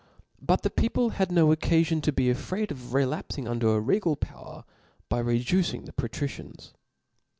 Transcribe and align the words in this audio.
But 0.41 0.63
the 0.63 0.71
people 0.71 1.11
hacj 1.11 1.29
no 1.29 1.49
Qccafion 1.49 2.01
tp 2.01 2.15
be 2.15 2.29
afraid 2.31 2.71
of 2.71 2.91
relapfing 2.91 3.47
under 3.47 3.75
a 3.75 3.79
regal 3.79 4.17
pbwer, 4.17 4.63
by 5.09 5.19
reducing 5.19 5.85
the 5.85 5.93
Patricians. 5.93 6.73